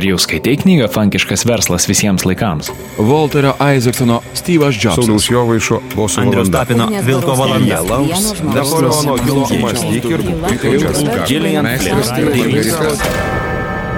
[0.00, 2.70] Ar jau skaitai knygą Fankiškas verslas visiems laikams?
[2.96, 4.96] Walterio Isaacsono Steve'as Jobsas.
[4.96, 6.48] Sauliaus Jovaišo boso Andrius.
[6.48, 7.82] Tapino Vilko valanda.
[8.54, 10.64] Napoleono Hilo mąstyk ir būk.
[11.28, 12.96] Gillian Flynn.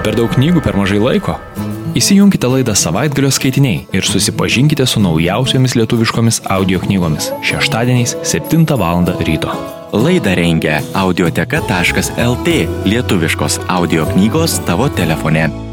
[0.03, 1.39] Per daug knygų per mažai laiko?
[1.95, 9.07] Įsijunkite laidą savaitgalio skaitiniai ir susipažinkite su naujausiomis lietuviškomis audio knygomis šeštadieniais 7 val.
[9.23, 9.55] ryto.
[9.95, 15.72] Laidą rengia audioteka.lt lietuviškos audio knygos tavo telefone.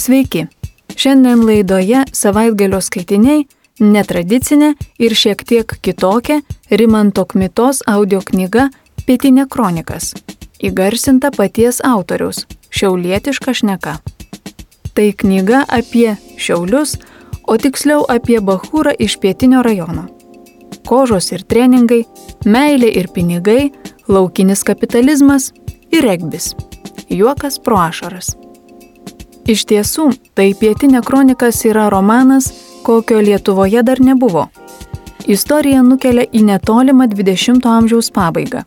[0.00, 0.46] Sveiki.
[0.96, 3.42] Šiandien laidoje savaitgalio skaitiniai
[3.84, 4.70] netradicinė
[5.02, 6.38] ir šiek tiek kitokia
[6.70, 8.70] Rimanto Kmitos audio knyga
[9.04, 10.14] Pietinė kronikas.
[10.64, 12.46] Įgarsinta paties autoriaus-
[12.80, 13.98] Šiaulietiška šneka.
[14.94, 16.96] Tai knyga apie Šiaulius,
[17.44, 20.08] o tiksliau apie Bahūrą iš pietinio rajono.
[20.88, 22.04] Kožos ir treningai,
[22.46, 23.72] meilė ir pinigai,
[24.08, 25.52] laukinis kapitalizmas
[25.92, 26.54] ir regbis.
[27.10, 28.49] Juokas pro ašaras.
[29.50, 30.04] Iš tiesų,
[30.38, 32.52] tai Pietinė kronikas yra romanas,
[32.86, 34.44] kokio Lietuvoje dar nebuvo.
[35.26, 38.62] Istorija nukelia į netolimą 20-ojo amžiaus pabaigą.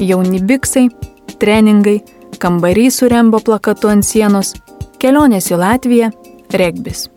[0.00, 0.86] Jauni biksai,
[1.42, 1.98] treningai,
[2.40, 4.54] kambariai su rembo plakatu ant sienos,
[5.02, 6.08] kelionės į Latviją,
[6.56, 7.10] regbis.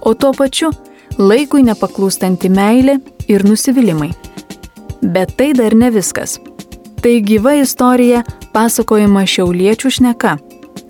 [0.00, 0.70] O tuo pačiu
[1.18, 4.12] laikui nepaklūstanti meilė ir nusivylimai.
[5.02, 6.38] Bet tai dar ne viskas.
[7.02, 8.22] Tai gyva istorija
[8.54, 10.38] pasakojama šiauliečių šneka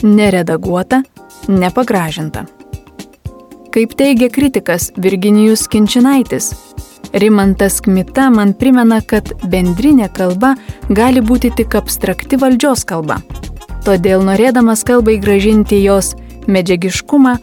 [0.03, 1.03] neredaguota,
[1.49, 2.45] nepagražinta.
[3.75, 6.53] Kaip teigia kritikas Virginijus Kinčinaitis,
[7.13, 10.55] Rimantas Kmita man primena, kad bendrinė kalba
[10.89, 13.21] gali būti tik abstrakti valdžios kalba.
[13.87, 16.13] Todėl norėdamas kalbai gražinti jos
[16.49, 17.37] medžiagiškumą,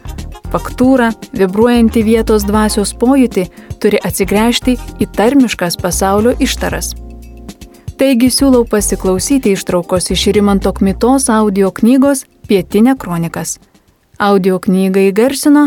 [0.52, 3.48] faktūrą, vibruojantį vietos dvasios pojūtį,
[3.82, 6.94] turi atsigręžti į tarmiškas pasaulio ištaras.
[7.96, 13.54] Taigi siūlau pasiklausyti ištraukos iš Rimanto Kmitos audio knygos Pietinė kronikas.
[14.20, 15.62] Audio knygą įgarsino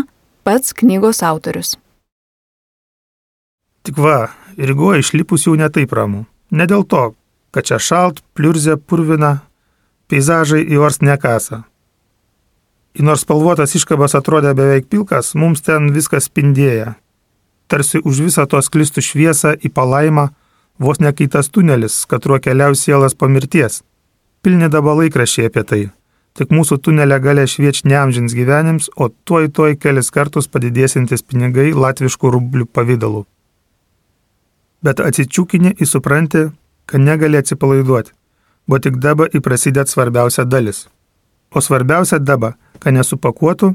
[0.46, 1.72] pats knygos autorius.
[3.82, 6.22] Tik va, Rygoje išlipus jau netaip ramu.
[6.54, 7.02] Ne dėl to,
[7.50, 9.40] kad čia šalt, pliurzė, purvina,
[10.06, 11.64] peizažai į ors nekasa.
[12.94, 16.94] Į nors spalvotas iškabas atrodė beveik pilkas, mums ten viskas spindėja.
[17.66, 20.30] Tarsi už visą to sklistų šviesą į palaimą,
[20.80, 23.82] vos nekaitas tunelis, kad ruo keliaus sielas po mirties.
[24.42, 25.82] Pilni dabalai krašiai apie tai.
[26.38, 32.30] Tik mūsų tunelė galia švieč neamžins gyvenims, o tuoj tuoj kelis kartus padidėsintis pinigai latviškų
[32.36, 33.26] rublių pavydalu.
[34.80, 36.46] Bet atsičiūkinį įsupranti,
[36.88, 38.14] kad negali atsipalaiduoti,
[38.66, 40.86] bo tik dabar įprasidėt svarbiausia dalis.
[41.52, 43.74] O svarbiausia dabar, kad nesupakuotų,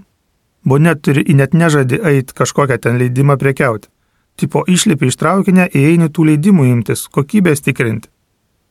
[0.66, 3.92] bo net turi į net nežadį eiti kažkokią ten leidimą prekiauti.
[4.36, 8.10] Tipo išlipi iš traukinę, įeini tų leidimų imtis, kokybės tikrinti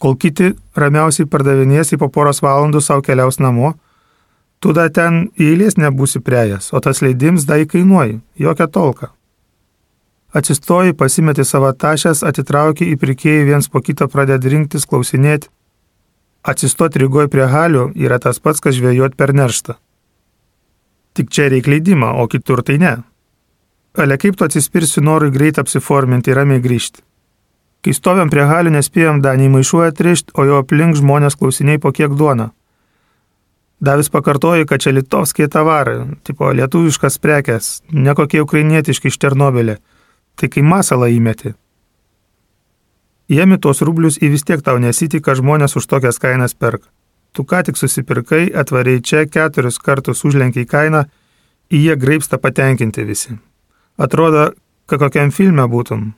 [0.04, 3.74] kol kiti ramiausiai pardavinės į po poros valandų savo keliaus namo,
[4.60, 9.14] tu da ten eilės nebūsi priejas, o tas leidims dai kainuoji, jokia tolka.
[10.34, 15.48] Atsistoji, pasimeti savo tašęs, atitrauki į pirkėjų viens po kito pradedi rinktis, klausinėti.
[16.44, 19.78] Atsistoti rygoj prie halių yra tas pats, kas žvėjot per nerštą.
[21.14, 22.96] Tik čia reikia leidimą, o kitur tai ne.
[23.94, 27.02] Ale kaip tu atsispirsi norui greit apsiforminti ir ramiai grįžti.
[27.84, 32.16] Kai stovėm prie halių, nespėjom danį maišuoja atrišti, o jo aplink žmonės klausiniai po kiek
[32.16, 32.50] duona.
[33.84, 39.76] Davis pakartojo, kad čia litovskiai tavarai, tipo lietuviškas prekes, ne kokie ukrainietiški iš Černobilė.
[40.40, 41.52] Tai kai masalą įmeti.
[43.30, 46.88] Jėmi tuos rublius į vis tiek tau nesitika žmonės už tokias kainas perka.
[47.34, 51.04] Tu ką tik susipirkai, atvariai čia keturis kartus užlenkiai kainą,
[51.70, 53.36] į jie graipsta patenkinti visi.
[53.96, 54.50] Atrodo,
[54.90, 56.12] kad kokiam filme būtum.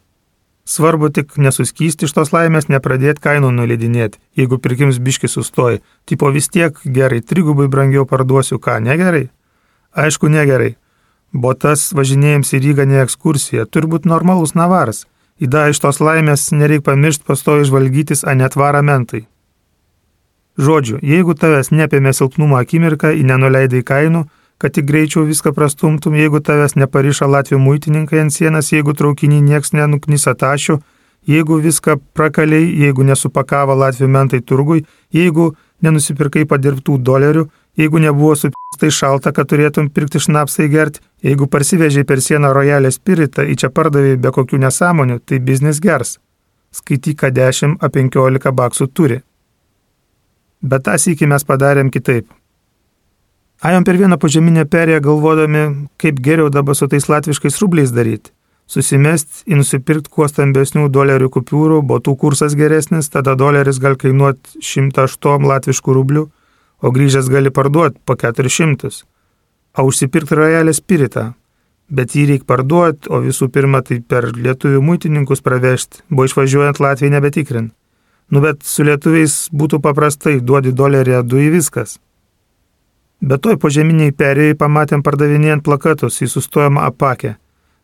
[0.67, 5.83] Svarbu tik nesuskysti iš tos laimės, nepradėti kainų nuleidinėti, jeigu pirkims biški sustoji.
[6.09, 9.29] Tipo vis tiek gerai, trigubai brangiau parduosiu, ką, negerai?
[9.95, 10.75] Aišku, negerai.
[11.33, 15.05] Botas važinėjams į Rygą ne ekskursija, turi būti normalus navaras.
[15.39, 19.27] Įda iš tos laimės nereikia pamiršti pastoji žvalgytis, a netvarą mentai.
[20.57, 24.25] Žodžiu, jeigu tavęs nepėmė silpnumo akimirką, į nenuleidai kainų,
[24.59, 29.75] kad tik greičiau viską prastumtum, jeigu tavęs nepariša Latvijų muitininkai ant sienas, jeigu traukinį nieks
[29.77, 30.79] nenuknisa tašių,
[31.29, 35.53] jeigu viską prakaliai, jeigu nesupakavo Latvijų mentai turgui, jeigu
[35.85, 42.23] nenusipirkai padirbtų dolerių, jeigu nebuvo supistai šalta, kad turėtum pirkti šnapsai gerti, jeigu parsivežiai per
[42.25, 46.17] sieną rojalę spiritą, į čia pardavai be kokių nesąmonių, tai biznis gers.
[46.73, 49.21] Skaityk, kad 10 a 15 baksų turi.
[50.63, 52.27] Bet tą sėkį mes padarėm kitaip.
[53.61, 55.63] Ajom per vieną požeminę perėją galvodami,
[55.97, 58.35] kaip geriau dabar su tais latviškais rubliais daryti.
[58.67, 65.47] Susimest į nusipirkti kuo stambesnių dolerių kupiūrų, botų kursas geresnis, tada doleris gal kainuoti 108
[65.47, 66.27] latviškų rublių,
[66.83, 68.91] o grįžęs gali parduoti po 400.
[69.79, 71.33] O užsipirkti rojalę spiritą.
[71.89, 77.15] Bet jį reikia parduoti, o visų pirma tai per lietuvių muitininkus pravežti, buvo išvažiuojant Latvijai
[77.15, 77.73] nebetikrint.
[78.35, 82.01] Nu bet su lietuviais būtų paprastai, duodi dolerį, du į viskas.
[83.21, 87.37] Bet toj požeminiai perėjai pamatėm pardavinėjant plakatus į sustojimą apakę.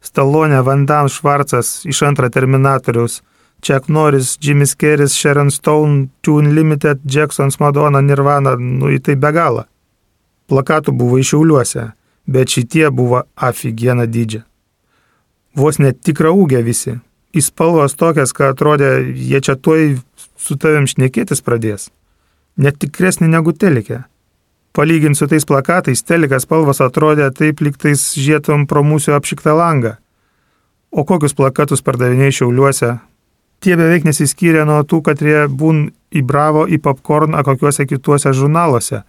[0.02, 3.23] Stalonė, Vandam, Švarcas iš antrą Terminatoriaus,
[3.62, 9.31] Chuck Norris, Jimmy's Keris, Sharon Stone, Tune Limited, Jacksons, Madonna, Nirvana, nu į tai be
[9.32, 9.64] galo.
[10.50, 11.93] Plakatų buvo išiauliuose,
[12.26, 14.43] bet šitie buvo aфиgiena dydžia.
[15.55, 16.99] Vos net tikrą ūgę visi.
[17.32, 20.00] Įspalvos tokias, kad atrodė, jie čia tuoj
[20.37, 21.88] su tavim šnekėtis pradės.
[22.56, 24.02] Net tikresnį negu telikė.
[24.73, 29.99] Palyginti su tais plakatais, telikas spalvos atrodė taip liktais žietom pro mūsų apšiktą langą.
[30.93, 32.93] O kokius plakatus pardavinėjai šiauliuose,
[33.61, 38.33] tie beveik nesiskyrė nuo tų, kad jie būn į Bravo, į Popcorn ar kokiuose kituose
[38.33, 39.03] žurnaluose.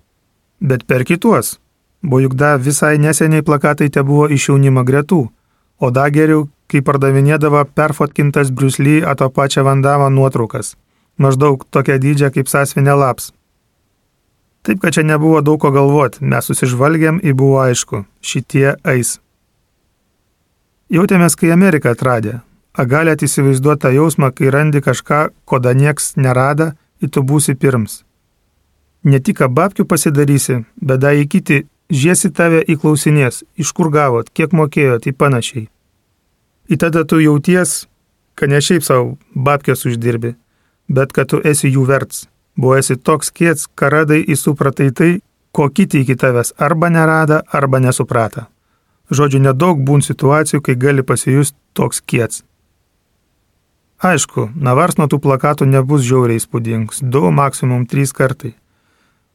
[0.60, 1.58] Bet per kituos.
[2.04, 5.22] Buvo juk da visai neseniai plakatai te buvo iš jaunimo gretų.
[5.80, 10.76] O da geriau, kai pardavinėdavo perfotkintas Briusly ato pačią Vandamą nuotraukas.
[11.18, 13.32] Maždaug tokia dydžia kaip sasvinė laps.
[14.64, 19.18] Taip, kad čia nebuvo daug ko galvoti, mes susižvalgėm ir buvo aišku, šitie eis.
[20.94, 22.40] Jautėmės, kai Ameriką atradė,
[22.74, 27.54] A galėt įsivaizduoti tą jausmą, kai randi kažką, ko da nieks nerada, ir tu būsi
[27.54, 28.02] pirms.
[29.06, 31.60] Ne tik babkių pasidarysi, bet da į kiti
[31.94, 35.68] žiesi tave įklausinės, iš kur gavot, kiek mokėjot, į panašiai.
[36.72, 37.86] Į tada tu jauties,
[38.34, 40.34] kad ne šiaip savo babkės uždirbi,
[40.90, 42.26] bet kad tu esi jų verts.
[42.56, 45.12] Buvo esi toks kiets, karadai įsupratai tai,
[45.52, 48.48] ko kiti iki tavęs arba nerada, arba nesuprata.
[49.14, 52.44] Žodžiu, nedaug būn situacijų, kai gali pasijusti toks kiets.
[54.04, 58.54] Aišku, navars nuo tų plakatų nebus žiauriai įspūdingas, du, maksimum trys kartai.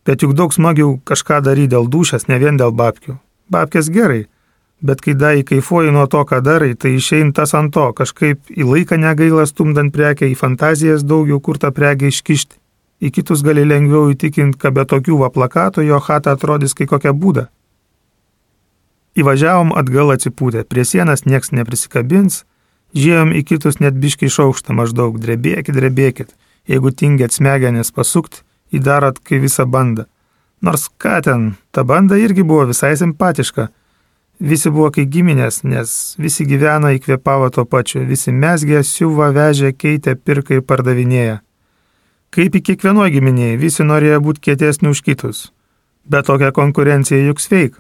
[0.05, 3.17] Bet juk daug smagiau kažką daryti dėl dušės, ne vien dėl babkių.
[3.49, 4.27] Babkės gerai,
[4.85, 8.67] bet kai dai kaifuoji nuo to, ką darai, tai išein tas ant to, kažkaip į
[8.69, 12.58] laiką negaila stumdant prekę, į fantazijas daugiau kur tą prekę iškišti.
[12.99, 17.15] Į kitus gali lengviau įtikinti, kad be tokių va plakatų jo chata atrodys kaip kokia
[17.15, 17.47] būda.
[19.19, 22.45] Įvažiavom atgal atsipūtę, prie sienas nieks neprisikabins,
[22.97, 26.31] Žiūrėjom į kitus net biškai šaukštą maždaug, drebėkit, drebėkit,
[26.69, 30.07] jeigu tingėt smegenis pasukt, įdarot kai visą bandą.
[30.65, 33.69] Nors ką ten, ta banda irgi buvo visai simpatiška.
[34.41, 40.15] Visi buvo kaip giminės, nes visi gyvena įkvėpavo to pačiu, visi mesgė, siuva, vežė, keitė,
[40.17, 41.41] pirka ir pardavinėja.
[42.35, 45.49] Kaip į kiekvienoje giminėje, visi norėjo būti kietesni už kitus.
[46.09, 47.79] Bet tokia konkurencija juk sveik.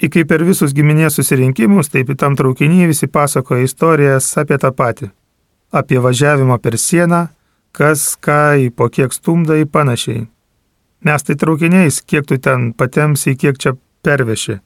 [0.00, 4.72] Ir kaip per visus giminės susirinkimus, taip į tam traukinį visi pasakoja istorijas apie tą
[4.72, 5.10] patį.
[5.70, 7.28] Apie važiavimą per sieną,
[7.76, 10.24] kas, ką, į po kiek stumda į panašiai.
[11.06, 14.58] Mes tai traukiniais, kiek tu ten patemsi, kiek čia perveši.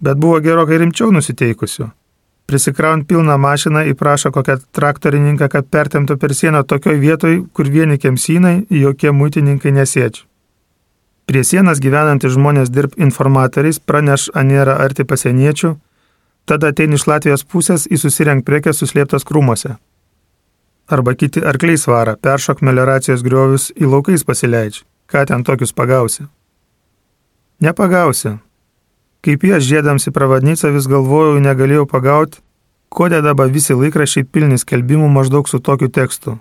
[0.00, 1.90] Bet buvo gerokai rimčiau nusiteikusių.
[2.48, 8.62] Prisikraun pilną mašiną įprašo kokią traktorininką, kad pertemtų per sieną tokioj vietoj, kur vieni kemsynai,
[8.70, 10.24] jokie muitininkai nesėdžia.
[11.28, 15.74] Prie sienas gyvenantys žmonės dirb informatoriais, praneš anėra arti pasieniečių,
[16.48, 19.76] tada ateini iš Latvijos pusės į susirenk prekes suslėptas krūmose.
[20.88, 24.86] Arba kiti arkliai svara, peršok melioracijos griovius į laukais pasileidži.
[25.04, 26.24] Ką ten tokius pagausi?
[27.60, 28.38] Nepagausi.
[29.24, 32.38] Kaip jie žėdams į pravadnicą vis galvojau, negalėjau pagauti,
[32.88, 36.38] kodėl dabar visi laikrašiai pilni skelbimų maždaug su tokiu tekstu.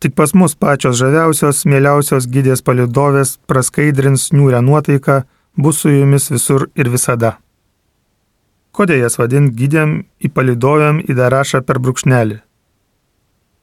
[0.00, 5.22] Tik pas mus pačios žaviausios, mieliausios gydės palidovės praskaidrins niūrę nuotaiką,
[5.56, 7.38] bus su jumis visur ir visada.
[8.74, 12.40] Kodėl jas vadint gydėm į palidovėm į darašą per brūkšnelį?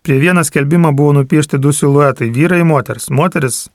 [0.02, 3.10] Prie vieną skelbimą buvo nupiešti du siluetai- vyrai ir moters.
[3.10, 3.70] Moteris,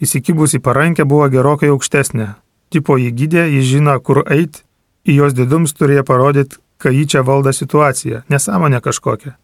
[0.00, 2.34] įsikibus į parankę, buvo gerokai aukštesnė.
[2.70, 4.62] Tipo jį gydė, jis žino, kur eit,
[5.06, 9.36] į jos didums turėjo parodyti, kai jį čia valda situacija, nesąmonė kažkokia.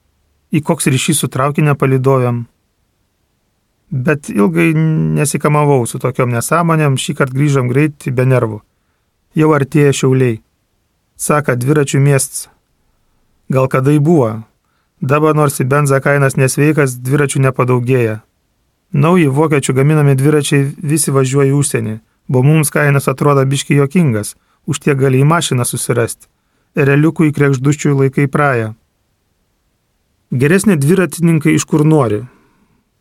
[0.52, 2.43] Į koks ryšys su traukinio palidovėm,
[3.93, 4.73] Bet ilgai
[5.19, 8.62] nesikamavau su tokiom nesąmonėm, šį kartą grįžom greit be nervų.
[9.37, 10.38] Jau artėja šiauliai.
[11.21, 12.47] Saka, dviračių miestas.
[13.52, 14.31] Gal kada į buvo.
[15.05, 18.23] Dabar nors į benzą kainas nesveikas, dviračių nepadaugėja.
[18.97, 21.95] Nauji vokiečių gaminami dviračiai visi važiuoja į užsienį,
[22.33, 24.35] bo mums kainas atrodo biški jokingas,
[24.65, 26.31] už tiek gali į mašiną susirasti.
[26.73, 28.73] Realiukų į krekžduščių laikai praeja.
[30.33, 32.23] Geresni dviratininkai iš kur nori,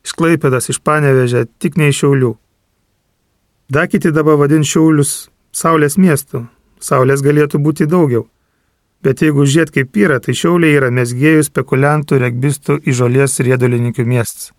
[0.03, 2.33] iš Klaipėdas, iš Panevežė, tik ne iš Šiaulių.
[3.71, 6.45] Dar kiti dabar vadin Šiaulius Saulės miestu.
[6.83, 8.25] Saulės galėtų būti daugiau.
[9.01, 14.51] Bet jeigu žiūrėt kaip yra, tai Šiauliai yra mesgėjų, spekuliantų, regbistų, įžolės ir riedulininkų miestas.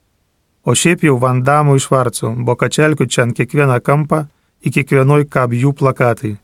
[0.65, 4.25] O šiaip jau vandamų iš varcų, bokačelkių čia ant kiekvieną kampą,
[4.63, 6.37] į kiekvienoj kab jų plakatai.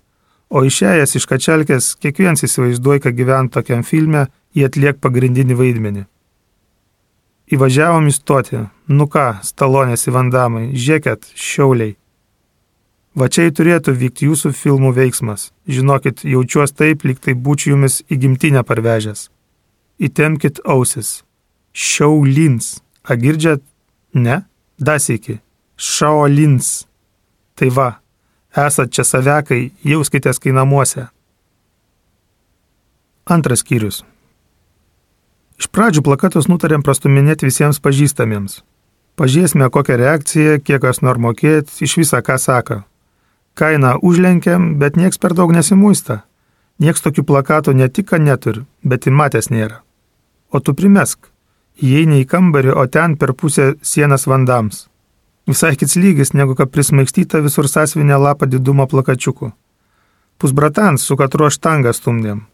[0.49, 6.05] O išėjęs iš kačelkės, kiekvienas įsivaizduoja, kad gyvent tokiam filme, jie atliek pagrindinį vaidmenį.
[7.53, 8.67] Įvažiavom į stotį.
[8.93, 11.97] Nu ką, stalonės į vandamai, žiūrėkit, šiauliai.
[13.19, 15.49] Va čia turėtų vykti jūsų filmų veiksmas.
[15.67, 19.29] Žinokit, jaučiuos taip, lyg tai būčiau jumis į gimtinę parvežęs.
[19.99, 21.25] Įtemkit ausis.
[21.73, 22.79] Šiaulins.
[23.03, 23.65] A girdžiat?
[24.15, 24.45] Ne?
[24.79, 25.41] Dasiki.
[25.77, 26.87] Šaolins.
[27.59, 27.89] Tai va,
[28.57, 31.09] esat čia savekai, jauskitės kai namuose.
[33.28, 34.05] Antras skyrius.
[35.59, 38.62] Iš pradžių plakatus nutarėm prastuminėti visiems pažįstamiems.
[39.19, 42.85] Pažiūrėsime, kokią reakciją, kiek kas nor mokėti, iš visą ką sako.
[43.59, 46.23] Kainą užlenkiam, bet nieks per daug nesimuista.
[46.78, 49.83] Nieks tokių plakatų ne tik, neturi, bet ir matęs nėra.
[50.55, 51.26] O tu primesk.
[51.83, 54.87] Įeini į kambarį, o ten per pusę sienas vandams.
[55.49, 59.52] Visai kits lygis, negu kad prismaikstyta visur sąsvinė lapą didumo plakačiukų.
[60.38, 62.45] Pusbratans, su katruo štangą stumdėm.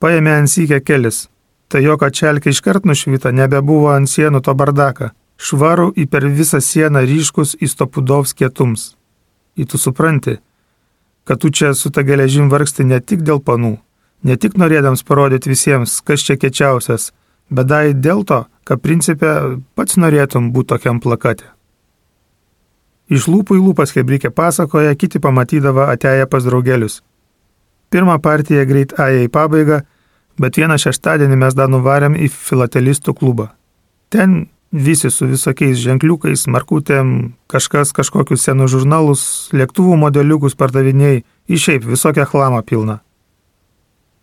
[0.00, 1.26] Paėmė ant sykę kelis,
[1.68, 5.10] Tai jo kačelkė iškart nušvita, nebebuvo ant sienų to bardaka.
[5.36, 8.94] Švarų į per visą sieną ryškus įstopudovs kietums.
[9.58, 10.36] Į tu supranti,
[11.26, 13.74] kad tu čia su ta geležim vargsti ne tik dėl panų,
[14.22, 17.10] ne tik norėdams parodyti visiems, kas čia kečiausias,
[17.50, 21.50] bet dai dėl to, kad principė pats norėtum būti tokiam plakate.
[23.06, 27.02] Iš lūpų į lūpas Hebrikė pasakoja, kiti pamatydavo atėję pas draugelius.
[27.90, 29.84] Pirmą partiją greit aja į pabaigą,
[30.42, 33.52] bet vieną šeštadienį mes dar nuvarėm į filatelistų klubą.
[34.10, 39.22] Ten visi su visokiais ženkliukais, markutėm, kažkas kažkokius senus žurnalus,
[39.54, 42.98] lėktuvų modeliukus pardavinėjai, išeip visokią chlamą pilną.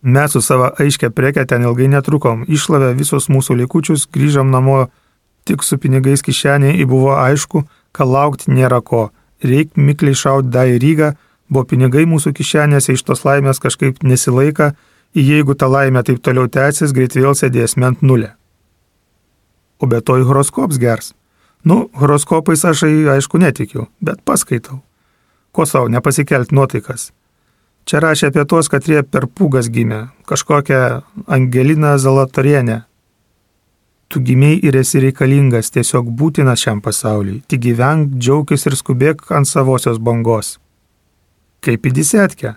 [0.04, 4.90] Mes su savo aiškia prekė ten ilgai netrukom, išlavę visus mūsų likučius, grįžom namo
[5.48, 7.64] tik su pinigais kišenėje ir buvo aišku,
[7.94, 9.08] kad laukti nėra ko.
[9.44, 11.14] Reik mikliai šaut da į Rygą,
[11.48, 14.72] buvo pinigai mūsų kišenėse iš tos laimės kažkaip nesilaika
[15.22, 18.34] jeigu ta laimė taip toliau tęsis, greit vėl sėdės ment nulė.
[19.78, 21.12] O be to į horoskops gers.
[21.64, 24.82] Nu, horoskopais aš aišku netikiu, bet paskaitau.
[25.52, 27.12] Ko savo nepasikelt nuotaikas.
[27.84, 32.84] Čia rašė apie tos, kad jie per pūgas gimė, kažkokią Angeliną Zalatorienę.
[34.14, 37.40] Tu gimiai ir esi reikalingas, tiesiog būtinas šiam pasauliui.
[37.50, 40.52] Tik gyvenk, džiaugis ir skubėk ant savosios bangos.
[41.66, 42.52] Kaip į disetkę.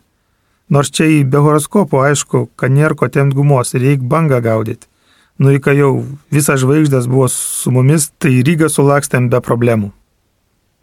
[0.69, 4.85] Nors čia į be horoskopo aišku, kad nėra ko temti gumos, reik bangą gaudyti.
[5.41, 9.89] Nu, kai jau visas žvaigždės buvo su mumis, tai Rygą sulakstėm be problemų.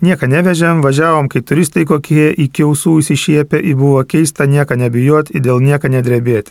[0.02, 5.46] Nieką nevežėm, važiavom, kai turistai kokie iki ausų įsišiepė, į buvo keista nieką nebijot, į
[5.46, 6.50] dėl nieką nedrebėti.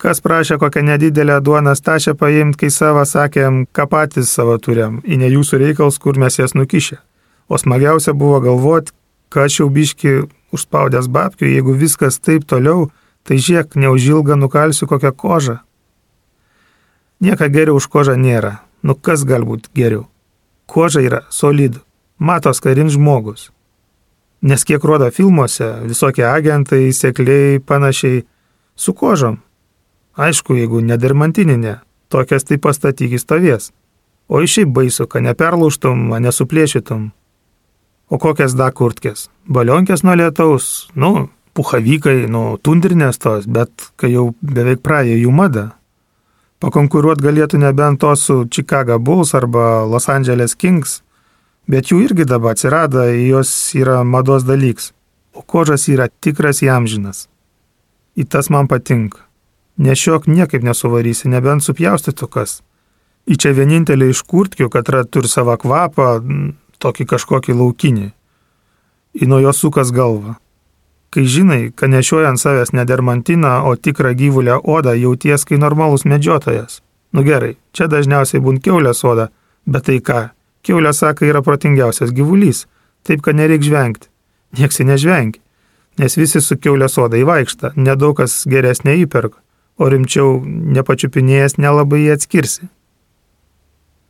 [0.00, 5.18] Kas prašė kokią nedidelę duoną stačią paimti, kai savo sakėm, ką patys savo turėm, į
[5.20, 6.96] ne jūsų reikals, kur mes jas nukišę.
[7.52, 8.94] O smagiausia buvo galvoti,
[9.28, 10.14] kad aš jau biški
[10.56, 12.88] užspaudęs babkių, jeigu viskas taip toliau,
[13.28, 15.58] tai žiek, neužilga nukalsiu kokią kožą.
[17.20, 18.62] Nieka geriau už kožą nėra.
[18.80, 20.06] Nu kas galbūt geriau?
[20.64, 21.84] Koža yra solidų.
[22.16, 23.50] Matos karin žmogus.
[24.40, 28.24] Nes kiek rodo filmuose, visokie agentai, sekliai, panašiai,
[28.76, 29.42] su kožom.
[30.20, 31.78] Aišku, jeigu nedirmantininė,
[32.12, 33.70] tokias tai pastatyk į stovės.
[34.28, 37.06] O iš šiaip baisu, kad neperlauštum, nesuplėšytum.
[38.10, 39.28] O kokias da kurtkės?
[39.48, 45.64] Balionkės nuo lietaus, nu, puhavykai, nu, tundrinės tos, bet kai jau beveik praėjo jų mada.
[46.60, 50.98] Pakonkuruot galėtų nebent to su Chicago Bulls arba Los Angeles Kings,
[51.64, 54.92] bet jų irgi dabar atsirado, jos yra mados dalyks,
[55.32, 57.24] o kožas yra tikras jamžinas.
[58.20, 59.29] Į tas man patinka.
[59.80, 62.58] Nešiok niekaip nesuvarysi, nebent supjaustytų kas.
[63.24, 66.20] Į čia vienintelį iš kurtkių, kad turi savo kvapą,
[66.84, 68.10] tokį kažkokį laukinį.
[69.16, 70.36] Į nuo jo sukas galvą.
[71.10, 76.04] Kai žinai, kad nešioja ant savęs ne dermantiną, o tikrą gyvulę odą, jauties kai normalus
[76.04, 76.82] medžiotojas.
[77.16, 79.30] Nu gerai, čia dažniausiai būn keulės oda,
[79.66, 80.20] bet tai ką?
[80.62, 82.66] Keulė sako yra protingiausias gyvulys,
[83.02, 84.12] taip kad nereik žvengti.
[84.60, 85.40] Nieksi nežvengi,
[85.98, 89.40] nes visi su keulės oda įvaikšta, nedaug kas geresnė įperka,
[89.80, 92.68] o rimčiau nepačiupinėjęs nelabai jį atskirsi.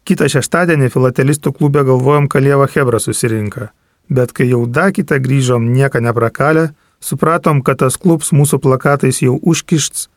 [0.08, 3.70] Kitą šeštadienį filatelistų klube galvojom, kad Lieva Hebra susirinka,
[4.10, 9.36] bet kai jau da kitą grįžom nieko neprakalę, supratom, kad tas klubs mūsų plakatais jau
[9.38, 10.08] užkišts,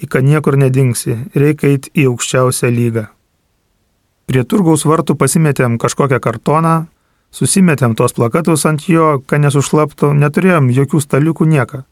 [0.00, 3.08] į ką niekur nedingsi, reikia eiti į aukščiausią lygą.
[4.30, 6.74] Prie turgaus vartų pasimetėm kažkokią kartoną,
[7.34, 11.82] susimetėm tuos plakatus ant jo, kad nesušlaptų, neturėjom jokių staliukų nieką.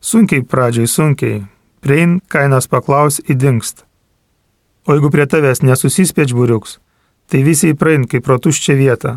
[0.00, 1.42] Sunkiai pradžiai, sunkiai.
[1.82, 3.82] Priein kainas paklaus įdingst.
[4.86, 6.76] O jeigu prie tavęs nesusispėč būriuks,
[7.26, 9.16] tai visi įprain kaip pro tuščią vietą.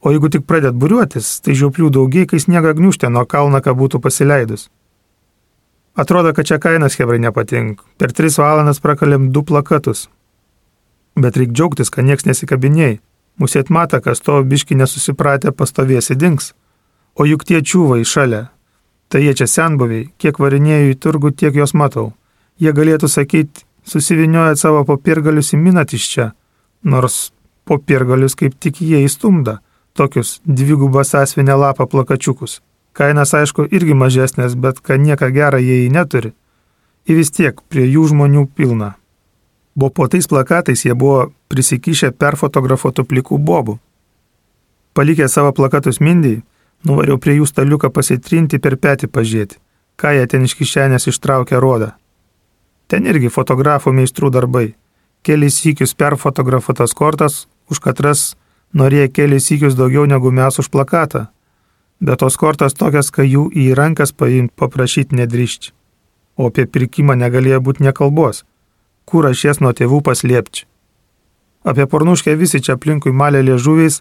[0.00, 4.00] O jeigu tik pradėt būriuotis, tai žiauplių daugiai, kai sniega gniuštė nuo kalną, ką būtų
[4.00, 4.70] pasileidus.
[6.00, 7.82] Atrodo, kad čia kainas hebrai nepatink.
[8.00, 10.06] Per tris valandas prakalėm du plakatus.
[11.20, 13.02] Bet reikia džiaugtis, kad nieks nesikabinėjai.
[13.36, 16.54] Mūsų atmata, kas to biški nesusipratę pastovėsi dings.
[17.20, 18.48] O juk tie čiūvai šalia.
[19.10, 22.12] Tai jie čia senbuviai, kiek varinėjau į turgų, tiek jos matau.
[22.62, 26.26] Jie galėtų sakyti, susiviniojat savo popirgalius į minat iš čia.
[26.86, 27.32] Nors
[27.66, 29.58] popirgalius kaip tik jie įstumda.
[29.98, 32.60] Tokius dvigubą sąsvinę lapą plakačiukus.
[32.94, 36.30] Kainas aišku irgi mažesnės, bet kad nieko gerą jie į neturi.
[37.10, 38.94] Ir vis tiek prie jų žmonių pilna.
[39.74, 43.78] Buvo po tais plakatais jie buvo prisikišę perfotografuotų plikų bobų.
[44.94, 46.42] Palikę savo plakatus mindiai,
[46.86, 49.58] nuvariau prie jų staliuką pasitrinti per petį pažiūrėti,
[50.00, 51.92] ką jie ten iš kišenės ištraukė rodą.
[52.90, 54.74] Ten irgi fotografų meistrų darbai.
[55.22, 58.34] Kelis sykius perfotografuotas kortas, už katras
[58.74, 61.28] norėjo kelis sykius daugiau negu mes už plakatą.
[62.00, 65.74] Bet tos kortas tokias, kad jų į rankas paimti paprašyti nedrįšči.
[66.40, 68.44] O apie pirkimą negalėjo būti nekalbos
[69.10, 70.66] kur aš jas nuo tėvų paslėpčiau.
[71.70, 74.00] Apie pornuškę visi čia aplinkui malė liežuviais,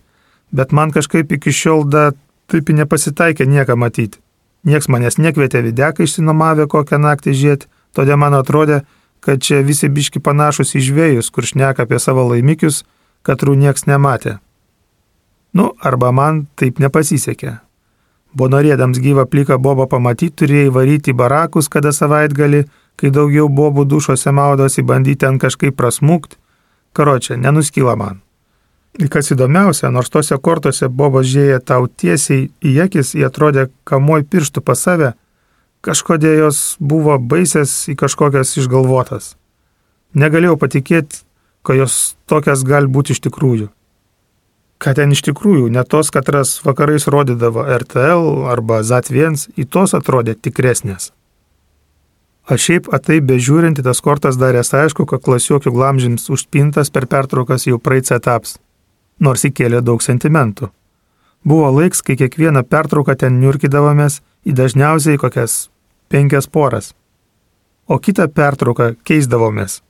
[0.56, 2.04] bet man kažkaip iki šiol da
[2.50, 4.20] taip nepasitaikė nieką matyti.
[4.68, 8.82] Niekas manęs nekvietė videką išsinomavę kokią naktį žiūrėti, todėl man atrodė,
[9.24, 12.84] kad čia visi biški panašus į žvėjus, kur šneka apie savo laimikius,
[13.24, 14.40] katrų nieks nematė.
[15.54, 17.58] Nu, arba man taip nepasisekė.
[18.34, 22.68] Bo norėdams gyvą pliką bobą pamatyti, turėjai varyti į barakus kada savaitgali,
[23.00, 26.38] kai daugiau bobų dušose maudosi, bandyti ten kažkaip prasmūkt,
[26.94, 28.22] karočią, nenuskyla man.
[29.08, 34.60] Kas įdomiausia, nors tose kortose bobas žėja tau tiesiai į akis, jie atrodė kamoj pirštų
[34.66, 35.14] pas save,
[35.80, 39.38] kažkodėl jos buvo baisės į kažkokias išgalvotas.
[40.12, 41.24] Negalėjau patikėti,
[41.64, 43.70] kad jos tokias gali būti iš tikrųjų.
[44.84, 50.36] Kad ten iš tikrųjų ne tos, katras vakarais rodydavo RTL arba ZAT1, į tos atrodė
[50.36, 51.14] tikresnės.
[52.50, 57.78] Aš šiaip atai bežiūrinti tas kortas daręs aišku, kad klasiokių glamžims užpintas per pertraukas jau
[57.78, 58.58] praeits etaps,
[59.20, 60.70] nors įkėlė daug sentimentų.
[61.48, 65.70] Buvo laiks, kai kiekvieną pertrauką ten niurkydavomės į dažniausiai kokias
[66.12, 66.94] penkias poras.
[67.88, 69.82] O kitą pertrauką keisdavomės.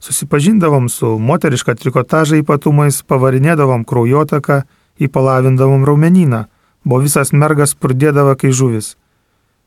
[0.00, 4.62] Susipažindavom su moteriška trikotaža ypatumais, pavarinėdavom kraujotaką,
[5.00, 6.46] įpalavindavom raumenyną,
[6.84, 8.94] buvo visas mergas pradėdavo kai žuvis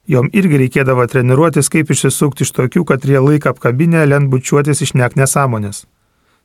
[0.04, 5.16] Jom irgi reikėdavo treniruotis, kaip išsisukti iš tokių, kad jie laiką apkabinę lentbučiuotis iš nek
[5.16, 5.86] nesąmonės.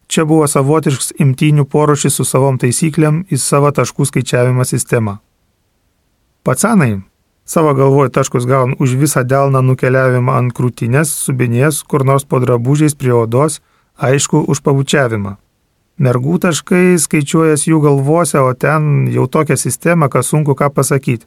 [0.09, 5.19] Čia buvo savotiškas imtynių porušis su savom taisyklėm į savo taškų skaičiavimo sistemą.
[6.49, 7.03] Pacanai
[7.45, 12.97] savo galvoje taškus gaun už visą delną nukeliavimą ant krūtinės, subinės, kur nors po drabužiais
[12.97, 13.61] prie odos,
[14.01, 15.35] aišku, už pabučiavimą.
[15.99, 21.27] Mergų taškai skaičiuojas jų galvose, o ten jau tokia sistema, kad sunku ką pasakyti.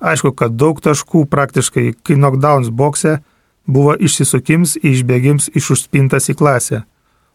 [0.00, 3.18] Aišku, kad daug taškų praktiškai, kai knockdowns bokse,
[3.66, 6.84] buvo išsisukims, išbėgims iš užspintas į klasę,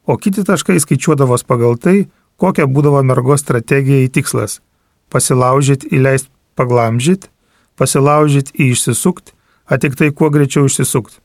[0.09, 2.07] o kiti taškai skaičiuodavos pagal tai,
[2.41, 4.59] kokia būdavo mergos strategija į tikslas-
[5.13, 7.29] pasilaužyti, įleisti paglamžyti,
[7.77, 9.31] pasilaužyti į išsisukti,
[9.71, 11.21] o tik tai kuo greičiau išsisukti.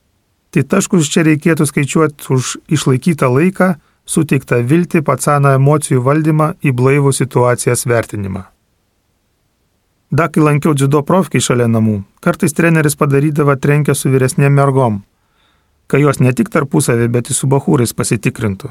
[0.50, 3.68] Tai taškus čia reikėtų skaičiuoti už išlaikytą laiką,
[4.06, 8.44] suteiktą viltį, patsaną emocijų valdymą į blaivų situacijos vertinimą.
[10.12, 15.02] Da, kai lankiau dziudo profkiai šalia namų, kartais treneris padarydavo trenkę su vyresnėm mergom,
[15.86, 18.70] kai jos ne tik tarpusavį, bet ir su bahūrais pasitikrintų.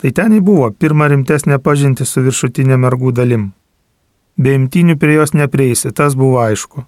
[0.00, 3.52] Tai ten į buvo pirma rimtesnė pažinti su viršutinė mergų dalim.
[4.36, 6.84] Be imtinių prie jos neprieisi, tas buvo aišku.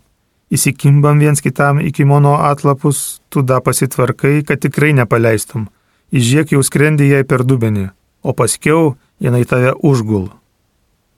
[0.51, 5.69] Įsikimbam viens kitam į kimono atlapus, tu da pasitvarkai, kad tikrai nepaleistum.
[6.15, 7.91] Įžiek jau skrendi jai per dubenį,
[8.23, 10.29] o paskiau jinai tave užgul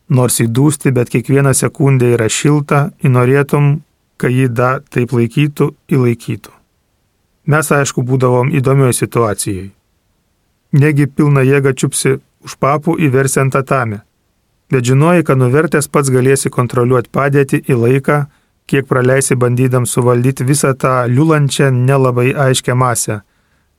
[0.08, 3.80] nors įdūsti, bet kiekvieną sekundę yra šilta, įnorėtum,
[4.18, 6.57] kad jį da taip laikytų, įlaikytų.
[7.48, 9.70] Mes aišku būdavom įdomioje situacijai.
[10.76, 14.02] Negi pilna jėga čiupsi už papų įversi ant tatamę.
[14.68, 18.18] Bet žinojai, kad nuvertęs pats galėsi kontroliuoti padėtį į laiką,
[18.68, 23.22] kiek praleisi bandydam suvaldyti visą tą liulančią nelabai aiškę masę,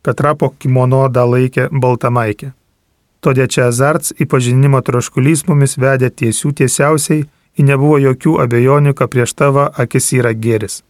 [0.01, 2.55] kad rapo kimono da laikė baltamaikė.
[3.21, 7.25] Todėl čia azarts į pažinimo troškulys mumis vedė tiesių tiesiausiai,
[7.59, 10.81] į nebuvo jokių abejonių, kad prieš tavo akis yra geris.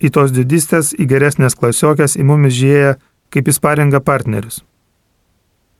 [0.00, 2.96] Į tos didistės, į geresnės klasiokės į mumis žieja
[3.30, 4.62] kaip įsparinga partnerius.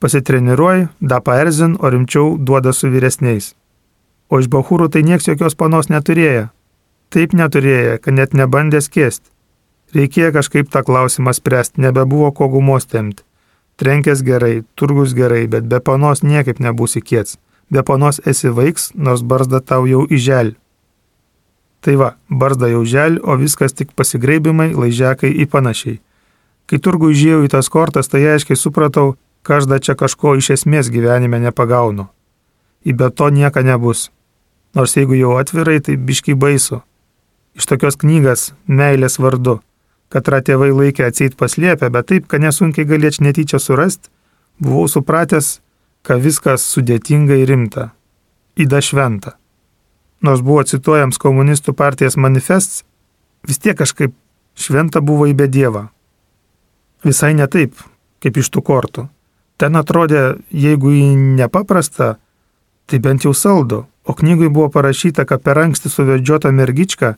[0.00, 3.54] Pasitreniruoji, da paerzin, o rimčiau duoda su vyresniais.
[4.30, 6.48] O iš bahūrų tai nieks jokios panos neturėjo.
[7.11, 9.26] Taip neturėjo, kad net nebandė skėsti.
[9.96, 13.24] Reikėjo kažkaip tą klausimą spręsti, nebebuvo ko gumos temti.
[13.80, 17.38] trenkės gerai, turgus gerai, bet be panos niekaip nebūsi kiets.
[17.72, 20.54] Be panos esi vaiks, nors barzda tau jau įžel.
[21.81, 26.01] Tai va, barzda jau žel, o viskas tik pasigraibimai, laižekai į panašiai.
[26.69, 31.40] Kai turgu įžėjau į tas kortas, tai aiškiai supratau, každa čia kažko iš esmės gyvenime
[31.40, 32.11] nepagaunu.
[32.85, 34.11] Į be to nieko nebus.
[34.77, 36.83] Nors jeigu jau atvirai, tai biški baisu.
[37.59, 39.59] Iš tokios knygas Meilės vardu
[40.11, 44.11] Katra tėvai laikė atseit paslėpę, bet taip, kad nesunkiai galėčiau netyčia surasti,
[44.59, 45.61] buvau supratęs,
[46.03, 47.85] kad viskas sudėtinga ir rimta.
[48.59, 49.37] Įda šventa.
[50.20, 52.85] Nors buvo cituojams komunistų partijos manifestas,
[53.48, 54.12] vis tiek kažkaip
[54.56, 55.87] šventa buvo į bedėvą.
[57.04, 57.78] Visai ne taip,
[58.20, 59.06] kaip iš tų kortų.
[59.61, 61.06] Ten atrodė, jeigu į
[61.40, 62.14] nepaprastą,
[62.88, 67.14] tai bent jau saldo, o knygui buvo parašyta, kad per anksti suvedžiota mergička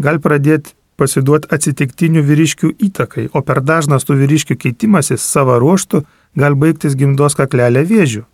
[0.00, 6.02] gali pradėti pasiduoti atsitiktinių vyriškių įtakai, o per dažnas tų vyriškių keitimasis savo ruoštų
[6.38, 8.24] gali baigtis gimdos kaklelę vėžių.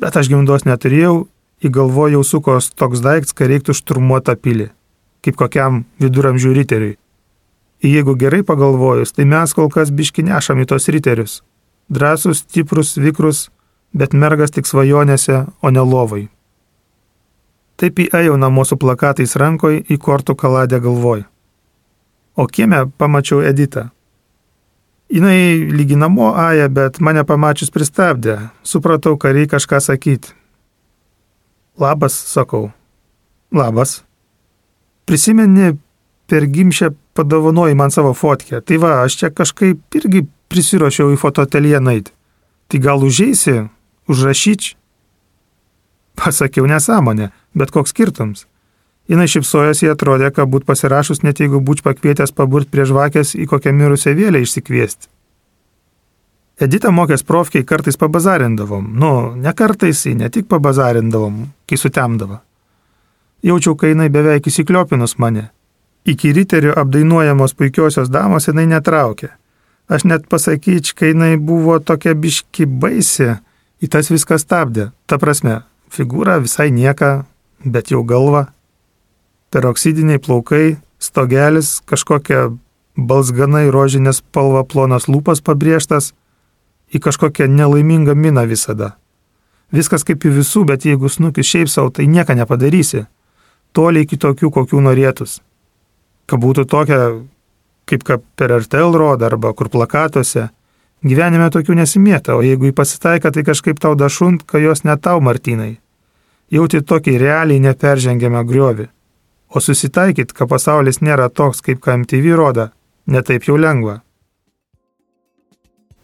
[0.00, 1.26] Bet aš gimdos neturėjau,
[1.60, 4.70] į galvo jau sukos toks daiktas, kad reiktų šturmuotą pilį,
[5.24, 6.98] kaip kokiam viduramžių riteriui.
[7.80, 11.40] Ir jeigu gerai pagalvojus, tai mes kol kas biški nešam į tos riterius.
[11.88, 13.48] Drąsus, stiprus, vikrus,
[13.96, 16.28] bet mergas tik svajonėse, o ne lovai.
[17.80, 21.24] Taip įėjau namo su plakatais rankoje į kortų kaladę galvoj
[22.40, 23.88] o kieme pamačiau Editą.
[25.10, 28.36] Jinai lyginamo aja, bet mane pamačius pristabdė.
[28.62, 30.32] Supratau, kad reikia kažką sakyti.
[31.80, 32.70] Labas, sakau.
[33.52, 34.02] Labas.
[35.08, 35.78] Prisimeni,
[36.28, 38.60] per gimšę padovanoji man savo fotkę.
[38.60, 42.12] Tai va, aš čia kažkaip irgi prisiruošiau į fototelį naiti.
[42.68, 43.64] Tai gal užeisi,
[44.12, 44.74] užrašyč?
[46.20, 48.44] Pasakiau nesąmonę, bet koks skirtums.
[49.10, 53.72] Jis šipsojosi, atrodė, kad būt pasirašus, net jeigu būč pakvietęs paburt prie žvakės į kokią
[53.74, 55.08] mirusią vėlę išsikviesti.
[56.60, 58.90] Edita mokės profkiai kartais pabazarindavom.
[59.00, 62.36] Nu, ne kartais, ne tik pabazarindavom, kai sutemdavo.
[63.42, 65.46] Jaučiau, kai jinai beveik įsikliopinus mane.
[66.04, 69.32] Iki riterio apdainuojamos puikiosios damos jinai netraukė.
[69.88, 73.32] Aš net pasakyčiau, kai jinai buvo tokia biški baisi,
[73.80, 74.90] į tas viskas stabdė.
[75.08, 77.24] Ta prasme, figūra visai nieka,
[77.64, 78.50] bet jau galva
[79.50, 82.50] peroksidiniai plaukai, stogelis, kažkokia
[82.96, 86.12] balsganai rožinės spalva plonas lūpas pabrėžtas,
[86.94, 88.94] į kažkokią nelaimingą miną visada.
[89.70, 93.04] Viskas kaip į visų, bet jeigu snukis šiaip savo, tai nieko nepadarysi.
[93.72, 95.38] Toliai kitokių, kokių norėtus.
[96.26, 96.98] Kad būtų tokia,
[97.86, 100.48] kaip kad per RTL rodo arba kur plakatuose.
[101.06, 105.22] Gyvenime tokių nesimėta, o jeigu jį pasitaika, tai kažkaip tau dašunt, kad jos ne tau,
[105.24, 105.78] Martinai.
[106.50, 108.90] Jauti tokį realiai neperžengiamą griovį.
[109.54, 112.68] O susitaikyt, kad pasaulis nėra toks, kaip KMTV rodo,
[113.06, 114.00] netaip jau lengva.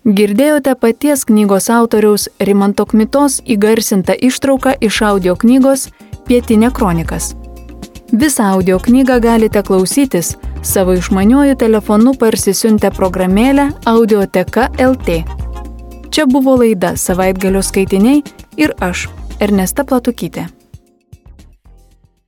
[0.06, 5.88] Girdėjote paties knygos autoriaus Rimanto Kmitos įgarsintą ištrauką iš audio knygos
[6.28, 7.32] Pietinė kronikas.
[8.14, 15.16] Visą audio knygą galite klausytis savo išmaniuoju telefonu parsisiuntę programėlę Audioteka LT.
[16.14, 18.22] Čia buvo laida savaitgalio skaitiniai
[18.62, 19.08] ir aš,
[19.42, 20.46] Ernesta Platukytė.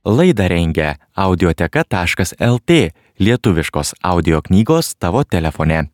[0.03, 2.81] Laidą rengia audioteka.lt
[3.19, 5.89] lietuviškos audio knygos tavo telefone.